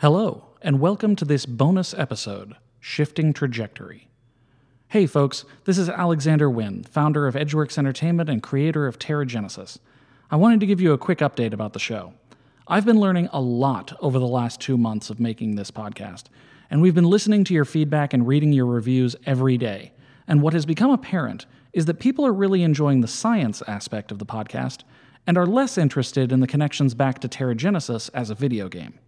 [0.00, 4.08] Hello, and welcome to this bonus episode Shifting Trajectory.
[4.88, 9.78] Hey, folks, this is Alexander Winn, founder of Edgeworks Entertainment and creator of Terra Genesis.
[10.30, 12.12] I wanted to give you a quick update about the show.
[12.68, 16.24] I've been learning a lot over the last two months of making this podcast,
[16.68, 19.94] and we've been listening to your feedback and reading your reviews every day.
[20.28, 24.18] And what has become apparent is that people are really enjoying the science aspect of
[24.18, 24.82] the podcast
[25.26, 28.98] and are less interested in the connections back to Terra Genesis as a video game.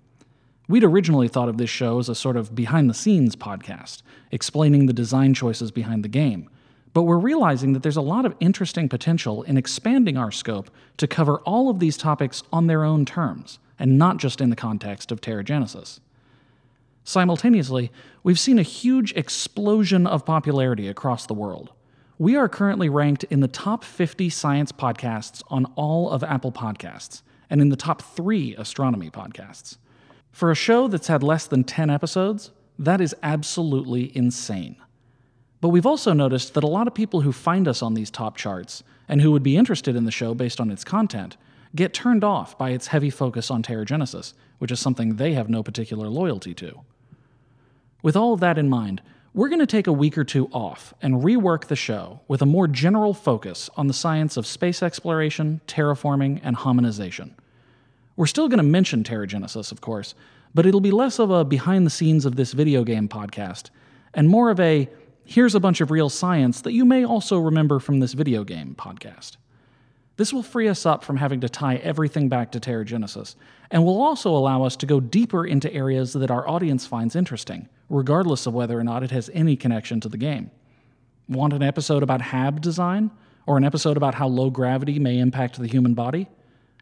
[0.69, 4.85] We'd originally thought of this show as a sort of behind the scenes podcast, explaining
[4.85, 6.51] the design choices behind the game.
[6.93, 11.07] But we're realizing that there's a lot of interesting potential in expanding our scope to
[11.07, 15.11] cover all of these topics on their own terms, and not just in the context
[15.11, 16.01] of Terra Genesis.
[17.03, 17.91] Simultaneously,
[18.23, 21.73] we've seen a huge explosion of popularity across the world.
[22.19, 27.23] We are currently ranked in the top 50 science podcasts on all of Apple Podcasts,
[27.49, 29.79] and in the top three astronomy podcasts.
[30.33, 34.77] For a show that's had less than 10 episodes, that is absolutely insane.
[35.61, 38.37] But we've also noticed that a lot of people who find us on these top
[38.37, 41.37] charts and who would be interested in the show based on its content
[41.75, 45.49] get turned off by its heavy focus on Terra Genesis, which is something they have
[45.49, 46.81] no particular loyalty to.
[48.03, 49.03] With all of that in mind,
[49.35, 52.47] we're going to take a week or two off and rework the show with a
[52.47, 57.33] more general focus on the science of space exploration, terraforming, and hominization.
[58.19, 60.17] We're still going to mention Terra Genesis, of course,
[60.53, 63.71] but it'll be less of a behind the scenes of this video game podcast
[64.13, 64.89] and more of a
[65.25, 68.75] here's a bunch of real science that you may also remember from this video game
[68.77, 69.37] podcast.
[70.17, 73.37] This will free us up from having to tie everything back to Terra Genesis,
[73.71, 77.69] and will also allow us to go deeper into areas that our audience finds interesting,
[77.89, 80.51] regardless of whether or not it has any connection to the game.
[81.29, 83.13] Want an episode about HAB design?
[83.47, 86.29] Or an episode about how low gravity may impact the human body?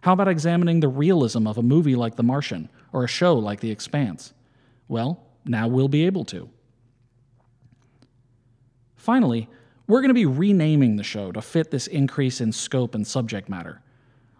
[0.06, 3.58] How about examining the realism of a movie like The Martian or a show like
[3.58, 4.34] The Expanse?
[4.86, 6.48] Well, now we'll be able to.
[8.94, 9.48] Finally,
[9.88, 13.48] we're going to be renaming the show to fit this increase in scope and subject
[13.48, 13.82] matter.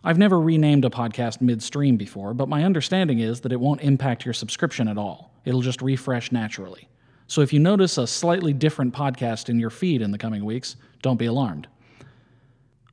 [0.05, 4.25] I've never renamed a podcast midstream before, but my understanding is that it won't impact
[4.25, 5.33] your subscription at all.
[5.45, 6.89] It'll just refresh naturally.
[7.27, 10.77] So if you notice a slightly different podcast in your feed in the coming weeks,
[11.03, 11.67] don't be alarmed.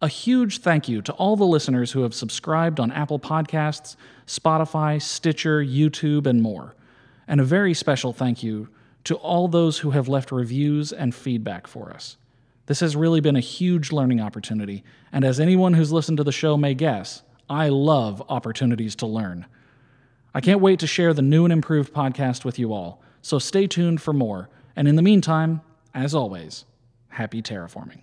[0.03, 3.95] A huge thank you to all the listeners who have subscribed on Apple Podcasts,
[4.27, 6.75] Spotify, Stitcher, YouTube, and more.
[7.25, 8.67] And a very special thank you
[9.05, 12.17] to all those who have left reviews and feedback for us.
[12.65, 14.83] This has really been a huge learning opportunity,
[15.13, 19.45] and as anyone who's listened to the show may guess, I love opportunities to learn.
[20.33, 23.67] I can't wait to share the new and improved podcast with you all, so stay
[23.67, 24.49] tuned for more.
[24.75, 25.61] And in the meantime,
[25.93, 26.65] as always,
[27.07, 28.01] happy terraforming.